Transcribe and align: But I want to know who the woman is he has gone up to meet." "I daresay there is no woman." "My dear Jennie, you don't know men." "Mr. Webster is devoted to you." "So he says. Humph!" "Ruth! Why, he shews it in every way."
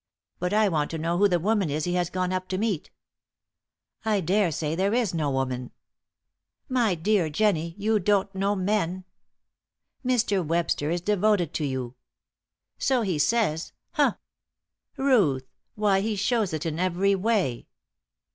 But 0.39 0.51
I 0.51 0.67
want 0.67 0.89
to 0.89 0.97
know 0.97 1.19
who 1.19 1.27
the 1.27 1.37
woman 1.39 1.69
is 1.69 1.83
he 1.83 1.93
has 1.93 2.09
gone 2.09 2.33
up 2.33 2.47
to 2.47 2.57
meet." 2.57 2.89
"I 4.03 4.19
daresay 4.19 4.73
there 4.73 4.95
is 4.95 5.13
no 5.13 5.29
woman." 5.29 5.69
"My 6.67 6.95
dear 6.95 7.29
Jennie, 7.29 7.75
you 7.77 7.99
don't 7.99 8.33
know 8.33 8.55
men." 8.55 9.05
"Mr. 10.03 10.43
Webster 10.43 10.89
is 10.89 11.01
devoted 11.01 11.53
to 11.53 11.65
you." 11.65 11.93
"So 12.79 13.03
he 13.03 13.19
says. 13.19 13.73
Humph!" 13.91 14.15
"Ruth! 14.97 15.45
Why, 15.75 16.01
he 16.01 16.15
shews 16.15 16.51
it 16.51 16.65
in 16.65 16.79
every 16.79 17.13
way." 17.13 17.67